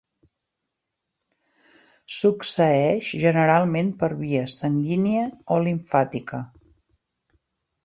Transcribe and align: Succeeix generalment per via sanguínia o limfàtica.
Succeeix 2.19 3.11
generalment 3.25 3.93
per 4.01 4.11
via 4.23 4.49
sanguínia 4.55 5.29
o 5.57 5.61
limfàtica. 5.69 6.43